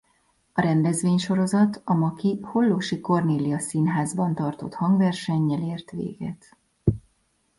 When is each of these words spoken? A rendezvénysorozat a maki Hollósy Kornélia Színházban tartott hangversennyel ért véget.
A 0.53 0.61
rendezvénysorozat 0.61 1.81
a 1.85 1.93
maki 1.93 2.39
Hollósy 2.41 2.99
Kornélia 3.01 3.59
Színházban 3.59 4.35
tartott 4.35 4.73
hangversennyel 4.73 5.61
ért 5.61 5.91
véget. 5.91 6.57